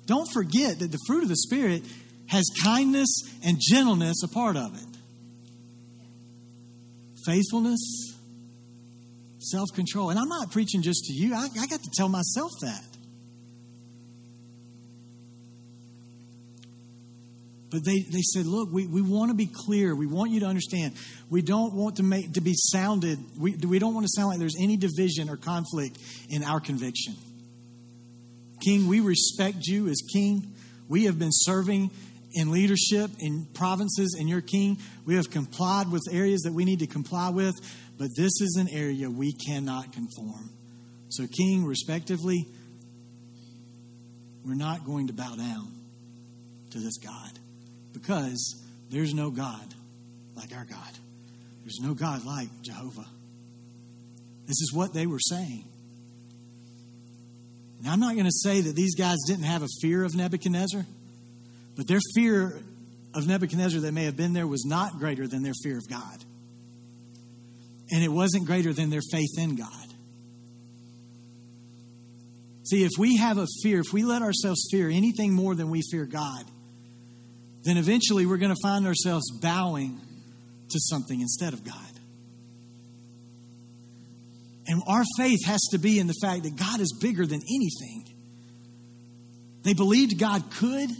[0.06, 1.82] Don't forget that the fruit of the Spirit
[2.26, 3.08] has kindness
[3.44, 4.88] and gentleness a part of it.
[7.24, 8.11] Faithfulness,
[9.42, 10.10] self control.
[10.10, 12.84] And I'm not preaching just to you, I, I got to tell myself that.
[17.72, 19.96] But they, they said, look, we, we want to be clear.
[19.96, 20.92] We want you to understand.
[21.30, 24.38] We don't want to make to be sounded, we, we don't want to sound like
[24.38, 27.14] there's any division or conflict in our conviction.
[28.62, 30.52] King, we respect you as king.
[30.86, 31.90] We have been serving
[32.34, 34.78] in leadership in provinces and your king.
[35.06, 37.54] We have complied with areas that we need to comply with,
[38.02, 40.50] but this is an area we cannot conform.
[41.08, 42.48] So, King, respectively,
[44.44, 45.72] we're not going to bow down
[46.72, 47.30] to this God
[47.92, 48.60] because
[48.90, 49.72] there's no God
[50.34, 50.98] like our God.
[51.60, 53.06] There's no God like Jehovah.
[54.46, 55.64] This is what they were saying.
[57.82, 60.84] Now, I'm not going to say that these guys didn't have a fear of Nebuchadnezzar,
[61.76, 62.64] but their fear
[63.14, 66.24] of Nebuchadnezzar that may have been there was not greater than their fear of God.
[67.90, 69.68] And it wasn't greater than their faith in God.
[72.64, 75.82] See, if we have a fear, if we let ourselves fear anything more than we
[75.90, 76.44] fear God,
[77.64, 80.00] then eventually we're going to find ourselves bowing
[80.70, 81.74] to something instead of God.
[84.66, 88.04] And our faith has to be in the fact that God is bigger than anything.
[89.64, 90.90] They believed God could,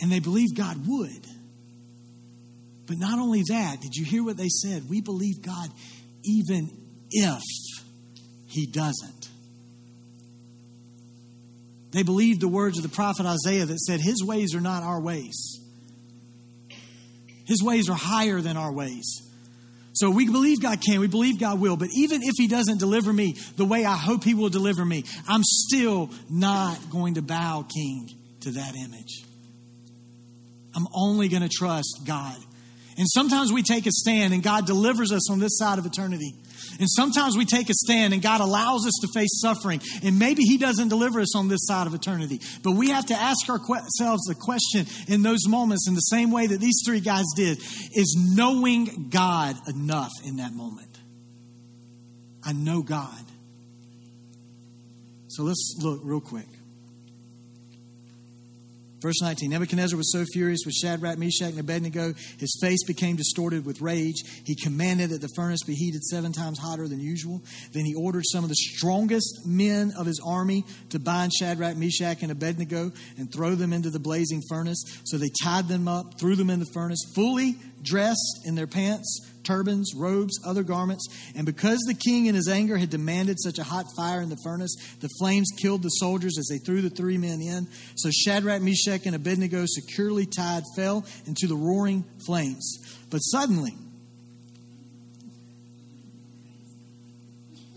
[0.00, 1.26] and they believed God would.
[2.86, 4.88] But not only that, did you hear what they said?
[4.88, 5.68] We believe God
[6.24, 6.70] even
[7.10, 7.42] if
[8.46, 9.28] He doesn't.
[11.92, 15.00] They believed the words of the prophet Isaiah that said, His ways are not our
[15.00, 15.60] ways.
[17.46, 19.26] His ways are higher than our ways.
[19.92, 23.12] So we believe God can, we believe God will, but even if He doesn't deliver
[23.12, 27.66] me the way I hope He will deliver me, I'm still not going to bow,
[27.68, 28.08] King,
[28.42, 29.24] to that image.
[30.74, 32.36] I'm only going to trust God.
[33.00, 36.34] And sometimes we take a stand and God delivers us on this side of eternity.
[36.78, 39.80] And sometimes we take a stand and God allows us to face suffering.
[40.02, 42.42] And maybe He doesn't deliver us on this side of eternity.
[42.62, 46.46] But we have to ask ourselves the question in those moments, in the same way
[46.46, 47.56] that these three guys did
[47.96, 50.98] is knowing God enough in that moment?
[52.44, 53.24] I know God.
[55.28, 56.48] So let's look real quick.
[59.00, 63.64] Verse 19 Nebuchadnezzar was so furious with Shadrach, Meshach, and Abednego, his face became distorted
[63.64, 64.22] with rage.
[64.44, 67.42] He commanded that the furnace be heated seven times hotter than usual.
[67.72, 72.22] Then he ordered some of the strongest men of his army to bind Shadrach, Meshach,
[72.22, 74.82] and Abednego and throw them into the blazing furnace.
[75.04, 79.30] So they tied them up, threw them in the furnace, fully dressed in their pants
[79.50, 81.08] turbans, robes, other garments.
[81.34, 84.38] And because the king in his anger had demanded such a hot fire in the
[84.44, 87.66] furnace, the flames killed the soldiers as they threw the three men in.
[87.96, 92.78] So Shadrach, Meshach, and Abednego, securely tied, fell into the roaring flames.
[93.10, 93.74] But suddenly,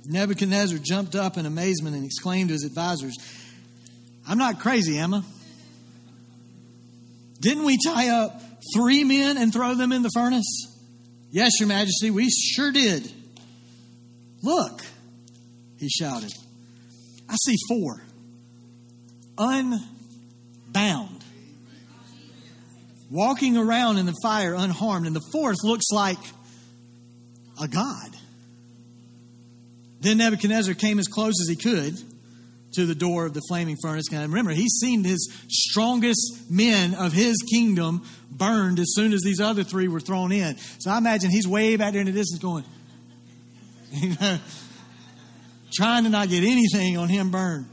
[0.06, 3.18] Nebuchadnezzar jumped up in amazement and exclaimed to his advisors,
[4.28, 5.26] I'm not crazy, Emma.
[7.40, 8.42] Didn't we tie up
[8.76, 10.73] three men and throw them in the furnace?
[11.34, 13.12] Yes, Your Majesty, we sure did.
[14.44, 14.82] Look,
[15.80, 16.32] he shouted.
[17.28, 18.04] I see four.
[19.36, 21.24] Unbound.
[23.10, 25.08] Walking around in the fire unharmed.
[25.08, 26.20] And the fourth looks like
[27.60, 28.16] a god.
[30.02, 31.98] Then Nebuchadnezzar came as close as he could
[32.74, 34.06] to the door of the flaming furnace.
[34.12, 39.40] And remember, he's seen his strongest men of his kingdom burned as soon as these
[39.40, 40.58] other three were thrown in.
[40.80, 42.64] So I imagine he's way back there in the distance going,
[45.74, 47.68] trying to not get anything on him burned.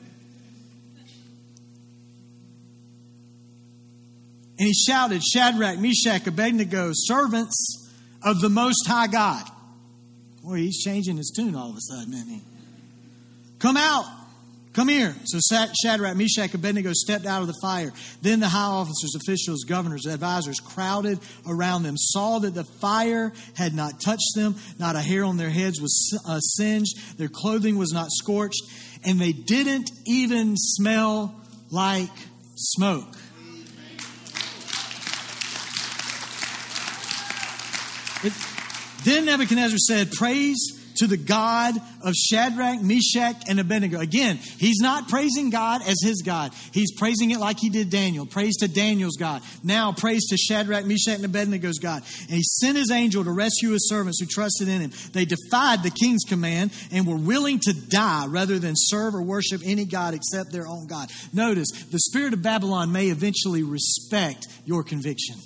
[4.58, 7.88] And he shouted, Shadrach, Meshach, Abednego, servants
[8.22, 9.42] of the Most High God.
[10.42, 12.42] Boy, he's changing his tune all of a sudden, isn't he?
[13.58, 14.04] Come out
[14.72, 15.16] Come here.
[15.24, 15.40] So
[15.82, 17.92] Shadrach, Meshach, Abednego stepped out of the fire.
[18.22, 23.74] Then the high officers, officials, governors, advisors crowded around them, saw that the fire had
[23.74, 27.92] not touched them, not a hair on their heads was uh, singed, their clothing was
[27.92, 28.62] not scorched,
[29.04, 31.34] and they didn't even smell
[31.70, 32.08] like
[32.54, 33.16] smoke.
[38.22, 38.32] It,
[39.04, 44.00] then Nebuchadnezzar said, Praise to the God of Shadrach, Meshach, and Abednego.
[44.00, 46.52] Again, he's not praising God as his God.
[46.72, 48.26] He's praising it like he did Daniel.
[48.26, 49.42] Praise to Daniel's God.
[49.64, 52.02] Now, praise to Shadrach, Meshach, and Abednego's God.
[52.20, 54.92] And he sent his angel to rescue his servants who trusted in him.
[55.12, 59.62] They defied the king's command and were willing to die rather than serve or worship
[59.64, 61.10] any God except their own God.
[61.32, 65.36] Notice, the spirit of Babylon may eventually respect your conviction.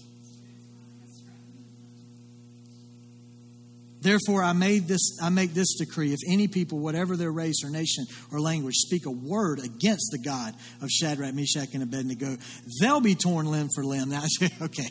[4.05, 5.17] Therefore, I made this.
[5.23, 9.07] I make this decree: If any people, whatever their race or nation or language, speak
[9.07, 12.37] a word against the God of Shadrach, Meshach, and Abednego,
[12.81, 14.11] they'll be torn limb for limb.
[14.11, 14.23] Now,
[14.63, 14.89] okay,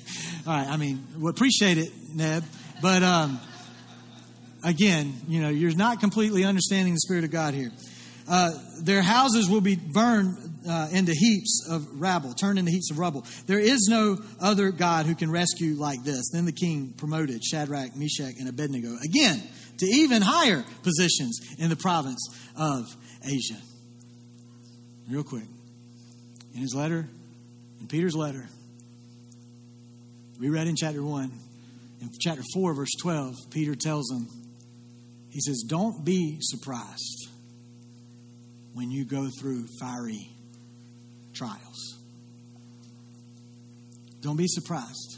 [0.47, 0.67] all right.
[0.67, 2.43] I mean, we appreciate it, Neb,
[2.81, 3.39] but um,
[4.63, 7.71] again, you know, you're not completely understanding the Spirit of God here.
[8.27, 12.99] Uh, their houses will be burned uh, into heaps of rabble, turned into heaps of
[12.99, 13.25] rubble.
[13.47, 16.29] There is no other God who can rescue like this.
[16.31, 19.41] Then the king promoted Shadrach, Meshach, and Abednego again
[19.77, 23.59] to even higher positions in the province of Asia.
[25.09, 25.43] Real quick.
[26.53, 27.07] In his letter,
[27.79, 28.47] in Peter's letter,
[30.39, 31.31] we read in chapter 1,
[32.01, 34.27] in chapter 4, verse 12, Peter tells them,
[35.29, 37.29] he says, Don't be surprised
[38.73, 40.32] when you go through fiery
[41.33, 41.97] trials.
[44.21, 45.17] Don't be surprised.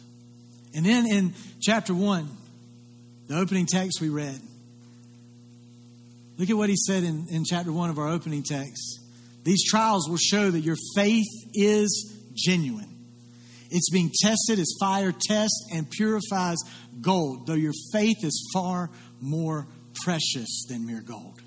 [0.74, 2.30] And then in chapter 1,
[3.28, 4.40] the opening text we read,
[6.38, 9.00] look at what he said in, in chapter 1 of our opening text.
[9.44, 12.90] These trials will show that your faith is genuine.
[13.70, 16.58] It's being tested as fire tests and purifies
[17.02, 18.90] gold, though your faith is far
[19.22, 19.68] more
[20.04, 21.42] precious than mere gold.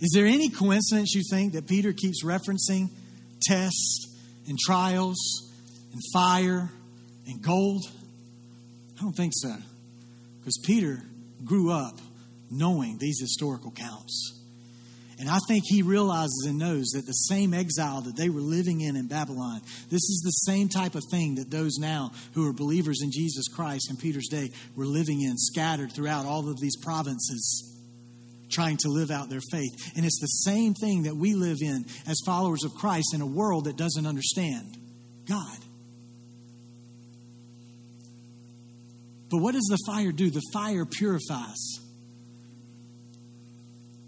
[0.00, 2.90] Is there any coincidence you think that Peter keeps referencing
[3.44, 4.08] tests
[4.48, 5.18] and trials
[5.92, 6.70] and fire
[7.26, 7.84] and gold?
[8.98, 9.54] I don't think so.
[10.38, 11.02] Because Peter
[11.44, 11.98] grew up
[12.50, 14.38] knowing these historical counts.
[15.18, 18.80] And I think he realizes and knows that the same exile that they were living
[18.80, 22.52] in in Babylon, this is the same type of thing that those now who are
[22.52, 26.76] believers in Jesus Christ in Peter's day were living in, scattered throughout all of these
[26.76, 27.72] provinces
[28.52, 29.92] trying to live out their faith.
[29.96, 33.26] And it's the same thing that we live in as followers of Christ in a
[33.26, 34.76] world that doesn't understand
[35.26, 35.58] God.
[39.30, 40.30] But what does the fire do?
[40.30, 41.80] The fire purifies.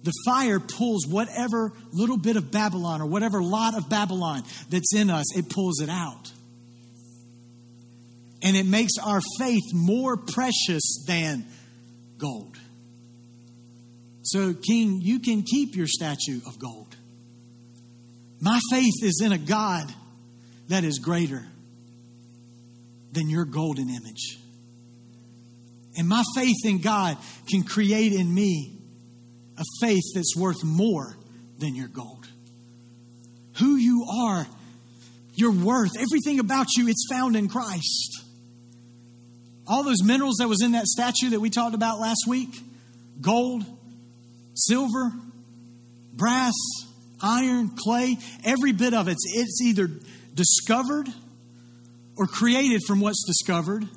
[0.02, 5.08] The fire pulls whatever little bit of Babylon or whatever lot of Babylon that's in
[5.08, 6.30] us, it pulls it out.
[8.42, 11.46] And it makes our faith more precious than
[12.18, 12.58] gold.
[14.24, 16.96] So, King, you can keep your statue of gold.
[18.40, 19.92] My faith is in a God
[20.68, 21.44] that is greater
[23.12, 24.38] than your golden image.
[25.96, 28.78] And my faith in God can create in me
[29.56, 31.16] a faith that's worth more
[31.58, 32.26] than your gold.
[33.58, 34.46] Who you are,
[35.34, 38.24] your worth, everything about you, it's found in Christ.
[39.66, 42.50] All those minerals that was in that statue that we talked about last week
[43.20, 43.64] gold,
[44.54, 45.12] silver,
[46.12, 46.54] brass,
[47.20, 49.88] iron, clay, every bit of it, it's either
[50.34, 51.08] discovered
[52.16, 53.88] or created from what's discovered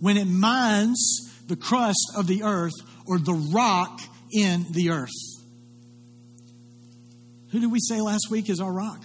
[0.00, 2.72] when it mines the crust of the earth
[3.06, 4.00] or the rock
[4.32, 5.10] in the earth.
[7.50, 9.04] Who did we say last week is our rock?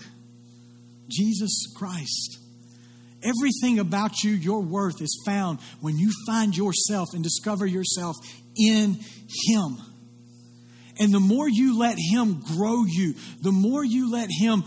[1.09, 2.39] Jesus Christ.
[3.23, 8.15] Everything about you, your worth, is found when you find yourself and discover yourself
[8.55, 8.99] in
[9.47, 9.77] Him.
[10.99, 14.63] And the more you let Him grow you, the more you let Him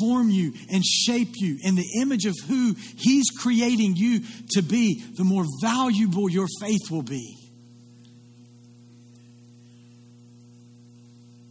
[0.00, 4.20] form you and shape you in the image of who He's creating you
[4.52, 7.36] to be, the more valuable your faith will be.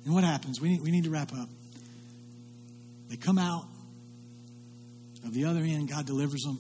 [0.06, 0.60] And what happens?
[0.60, 1.50] We need, we need to wrap up.
[3.10, 3.66] They come out
[5.26, 6.60] of the other end, God delivers them.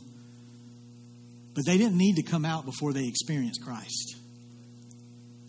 [1.53, 4.15] But they didn't need to come out before they experienced Christ.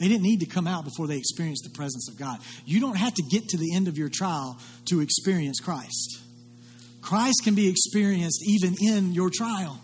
[0.03, 2.41] They didn't need to come out before they experienced the presence of God.
[2.67, 6.19] You don't have to get to the end of your trial to experience Christ.
[7.01, 9.81] Christ can be experienced even in your trial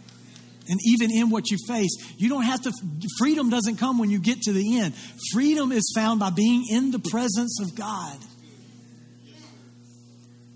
[0.68, 1.92] and even in what you face.
[2.16, 2.72] You don't have to,
[3.16, 4.96] freedom doesn't come when you get to the end.
[5.32, 8.18] Freedom is found by being in the presence of God.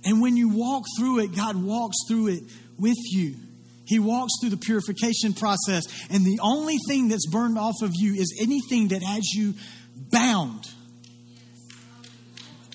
[0.04, 2.42] And when you walk through it, God walks through it
[2.80, 3.36] with you.
[3.84, 8.14] He walks through the purification process, and the only thing that's burned off of you
[8.14, 9.54] is anything that has you
[10.10, 10.68] bound.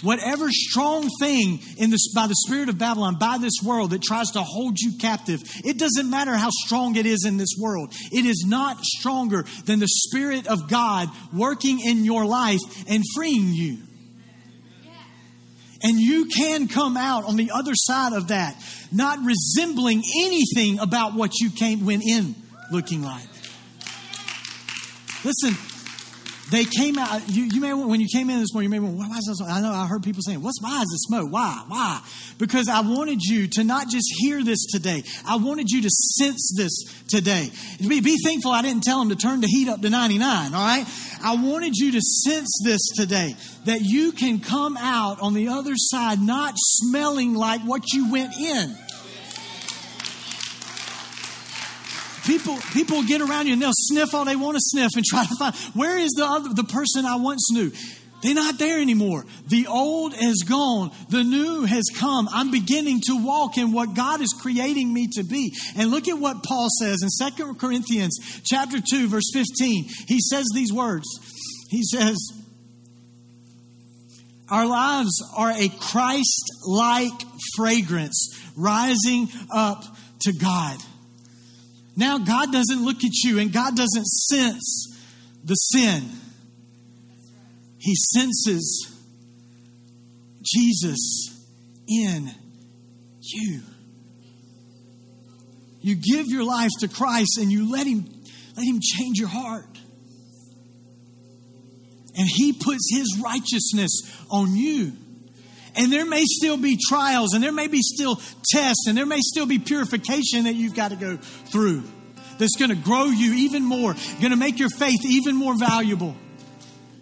[0.04, 4.30] Whatever strong thing in this, by the spirit of Babylon, by this world that tries
[4.32, 7.92] to hold you captive, it doesn't matter how strong it is in this world.
[8.12, 13.54] It is not stronger than the spirit of God working in your life and freeing
[13.54, 13.80] you.
[15.84, 18.56] And you can come out on the other side of that,
[18.92, 22.36] not resembling anything about what you came went in
[22.72, 23.28] looking like.
[25.24, 25.56] Listen,
[26.50, 27.28] they came out.
[27.28, 29.42] You, you may when you came in this morning, you may why is this?
[29.42, 31.32] I know I heard people saying, "What's why is the smoke?
[31.32, 31.64] Why?
[31.68, 32.02] Why?"
[32.38, 35.04] Because I wanted you to not just hear this today.
[35.26, 37.52] I wanted you to sense this today.
[37.80, 40.54] Be, be thankful I didn't tell them to turn the heat up to ninety nine.
[40.54, 40.86] All right.
[41.24, 43.36] I wanted you to sense this today
[43.66, 48.38] that you can come out on the other side not smelling like what you went
[48.38, 48.78] in.
[52.28, 55.26] People, people get around you and they'll sniff all they want to sniff and try
[55.26, 57.72] to find where is the other, the person I once knew.
[58.22, 59.26] They're not there anymore.
[59.48, 60.92] The old has gone.
[61.10, 62.28] The new has come.
[62.32, 65.56] I'm beginning to walk in what God is creating me to be.
[65.78, 69.86] And look at what Paul says in 2 Corinthians chapter 2 verse 15.
[70.08, 71.06] He says these words.
[71.70, 72.18] He says,
[74.50, 77.22] our lives are a Christ like
[77.56, 79.84] fragrance rising up
[80.22, 80.78] to God.
[81.98, 84.96] Now, God doesn't look at you and God doesn't sense
[85.44, 86.04] the sin.
[87.80, 88.94] He senses
[90.44, 91.36] Jesus
[91.88, 92.30] in
[93.20, 93.62] you.
[95.82, 98.06] You give your life to Christ and you let him
[98.56, 99.66] let him change your heart.
[102.16, 104.94] And he puts his righteousness on you.
[105.78, 108.20] And there may still be trials, and there may be still
[108.52, 111.84] tests, and there may still be purification that you've got to go through
[112.40, 116.16] that's going to grow you even more, going to make your faith even more valuable.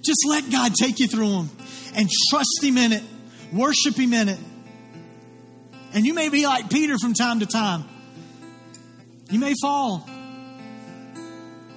[0.03, 1.49] Just let God take you through them
[1.95, 3.03] and trust Him in it,
[3.53, 4.39] worship Him in it.
[5.93, 7.86] And you may be like Peter from time to time.
[9.30, 10.07] You may fall.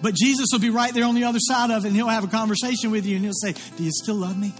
[0.00, 2.24] But Jesus will be right there on the other side of it, and He'll have
[2.24, 4.52] a conversation with you, and He'll say, Do you still love me?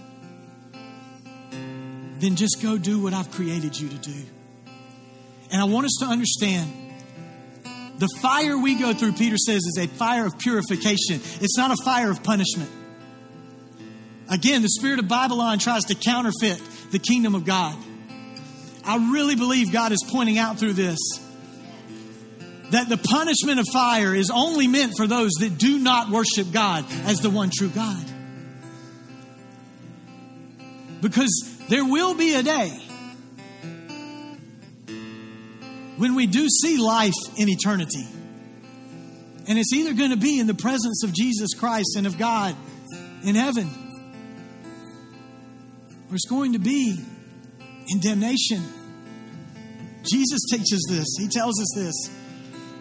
[2.19, 4.25] Then just go do what I've created you to do.
[5.51, 6.71] And I want us to understand
[7.97, 11.19] the fire we go through, Peter says, is a fire of purification.
[11.41, 12.69] It's not a fire of punishment.
[14.29, 16.61] Again, the spirit of Babylon tries to counterfeit
[16.91, 17.75] the kingdom of God.
[18.85, 20.97] I really believe God is pointing out through this
[22.71, 26.85] that the punishment of fire is only meant for those that do not worship God
[27.05, 28.05] as the one true God.
[31.01, 32.69] Because there will be a day
[35.97, 38.07] when we do see life in eternity.
[39.47, 42.55] And it's either going to be in the presence of Jesus Christ and of God
[43.23, 43.69] in heaven,
[46.09, 46.97] or it's going to be
[47.87, 48.63] in damnation.
[50.03, 52.09] Jesus teaches this, He tells us this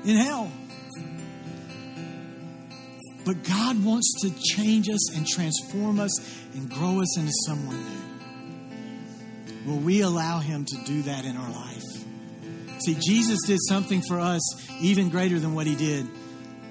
[0.04, 0.50] in hell.
[3.24, 6.18] But God wants to change us and transform us
[6.54, 7.97] and grow us into someone new.
[9.68, 11.84] Will we allow Him to do that in our life?
[12.80, 14.40] See, Jesus did something for us
[14.80, 16.06] even greater than what He did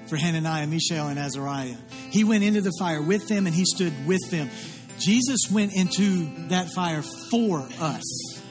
[0.08, 1.76] for Hananiah, Mishael, and Azariah.
[2.10, 4.50] He went into the fire with them and He stood with them.
[4.98, 8.42] Jesus went into that fire for us.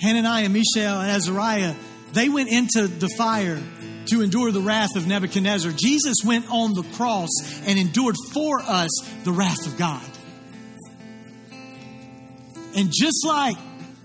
[0.00, 1.74] Hananiah, Mishael, and Azariah,
[2.12, 3.60] they went into the fire
[4.06, 5.72] to endure the wrath of Nebuchadnezzar.
[5.76, 7.30] Jesus went on the cross
[7.66, 8.90] and endured for us
[9.24, 10.02] the wrath of God.
[12.74, 13.56] And just like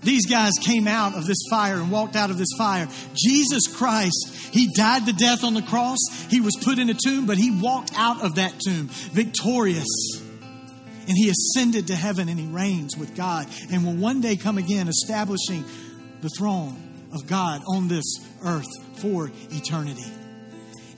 [0.02, 2.88] these guys came out of this fire and walked out of this fire.
[3.14, 5.98] Jesus Christ, He died the death on the cross.
[6.30, 9.88] He was put in a tomb, but He walked out of that tomb victorious.
[11.08, 14.58] And He ascended to heaven and He reigns with God and will one day come
[14.58, 15.64] again, establishing
[16.20, 18.04] the throne of God on this
[18.44, 18.66] earth
[19.00, 20.04] for eternity.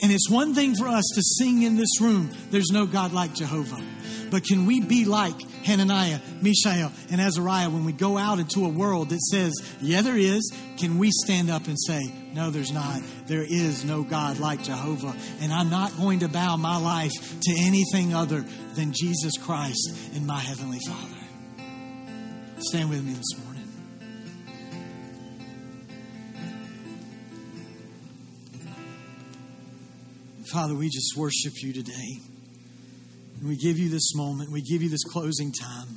[0.03, 3.35] And it's one thing for us to sing in this room, there's no God like
[3.35, 3.83] Jehovah.
[4.31, 8.69] But can we be like Hananiah, Mishael, and Azariah when we go out into a
[8.69, 10.53] world that says, yeah, there is?
[10.79, 12.01] Can we stand up and say,
[12.33, 13.03] no, there's not.
[13.27, 15.15] There is no God like Jehovah.
[15.41, 18.45] And I'm not going to bow my life to anything other
[18.75, 21.17] than Jesus Christ and my Heavenly Father.
[22.59, 23.50] Stand with me this morning.
[30.53, 32.19] Father, we just worship you today.
[33.39, 34.51] And we give you this moment.
[34.51, 35.97] We give you this closing time.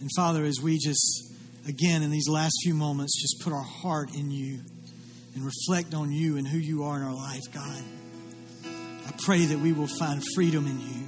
[0.00, 1.34] And Father, as we just,
[1.68, 4.60] again, in these last few moments, just put our heart in you
[5.34, 7.82] and reflect on you and who you are in our life, God,
[9.06, 11.04] I pray that we will find freedom in you.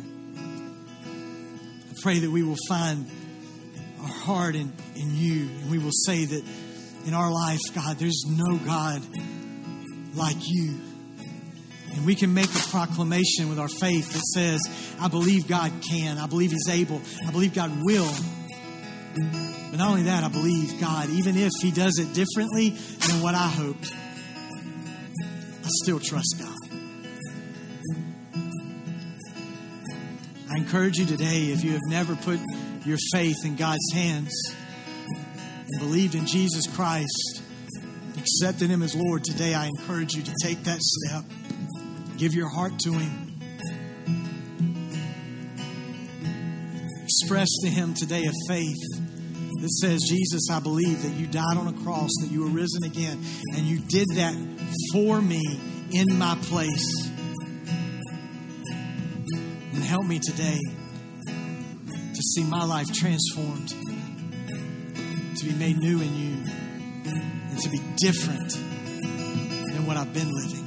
[1.91, 3.11] I pray that we will find
[4.03, 6.45] our heart in, in you and we will say that
[7.07, 9.03] in our life, God, there's no God
[10.15, 10.79] like you.
[11.97, 14.61] And we can make a proclamation with our faith that says,
[15.01, 16.19] I believe God can.
[16.19, 17.01] I believe He's able.
[17.27, 18.13] I believe God will.
[19.71, 23.35] But not only that, I believe God, even if He does it differently than what
[23.35, 23.93] I hoped,
[25.65, 26.55] I still trust God.
[30.51, 32.39] I encourage you today, if you have never put
[32.85, 34.33] your faith in God's hands
[35.07, 37.43] and believed in Jesus Christ,
[38.19, 41.25] accepted Him as Lord, today I encourage you to take that step.
[42.17, 43.35] Give your heart to Him.
[47.05, 48.83] Express to Him today a faith
[49.61, 52.85] that says, Jesus, I believe that you died on a cross, that you were risen
[52.85, 53.23] again,
[53.55, 54.35] and you did that
[54.93, 55.43] for me
[55.93, 57.11] in my place.
[59.75, 60.59] And help me today
[61.27, 63.69] to see my life transformed,
[65.37, 66.37] to be made new in you,
[67.51, 70.66] and to be different than what I've been living.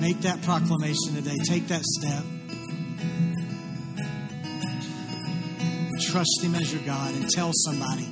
[0.00, 1.36] Make that proclamation today.
[1.44, 2.24] Take that step.
[6.00, 8.08] Trust Him as your God and tell somebody.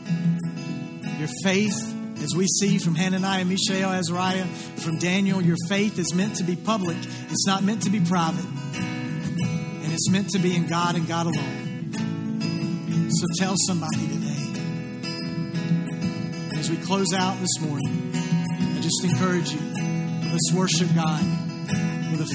[1.18, 1.74] Your faith,
[2.22, 6.56] as we see from Hananiah, Mishael, Azariah, from Daniel, your faith is meant to be
[6.56, 6.98] public.
[7.30, 8.44] It's not meant to be private.
[8.44, 11.90] And it's meant to be in God and God alone.
[13.10, 14.52] So tell somebody today.
[16.58, 18.12] As we close out this morning,
[18.76, 19.60] I just encourage you
[20.30, 21.37] let's worship God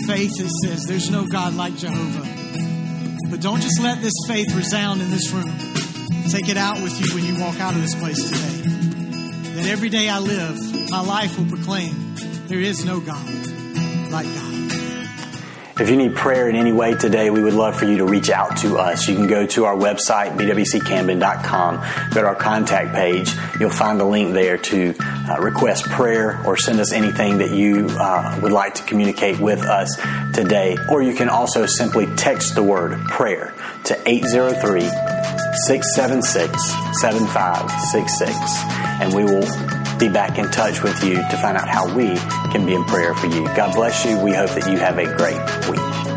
[0.08, 2.28] faith that says there's no God like Jehovah.
[3.30, 5.52] But don't just let this faith resound in this room.
[6.30, 9.54] Take it out with you when you walk out of this place today.
[9.56, 12.16] That every day I live, my life will proclaim
[12.48, 13.26] there is no God
[14.12, 14.54] like God.
[15.80, 18.30] If you need prayer in any way today, we would love for you to reach
[18.30, 19.08] out to us.
[19.08, 23.34] You can go to our website, bwccamden.com, go to our contact page.
[23.60, 24.94] You'll find the link there to
[25.30, 29.62] uh, request prayer or send us anything that you uh, would like to communicate with
[29.62, 29.96] us
[30.34, 30.78] today.
[30.90, 33.54] Or you can also simply text the word prayer
[33.86, 39.48] to 803 676 7566 and we will
[39.98, 42.16] be back in touch with you to find out how we
[42.52, 43.46] can be in prayer for you.
[43.56, 44.20] God bless you.
[44.20, 46.13] We hope that you have a great week.